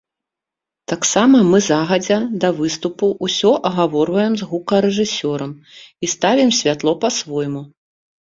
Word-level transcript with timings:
Таксама 0.91 1.41
мы 1.49 1.59
загадзя 1.65 2.17
да 2.45 2.49
выступу 2.61 3.05
ўсё 3.27 3.51
агаворваем 3.71 4.33
з 4.41 4.49
гукарэжысёрам 4.53 5.51
і 6.07 6.09
ставім 6.15 6.49
святло 6.61 6.91
па-свойму. 7.05 7.61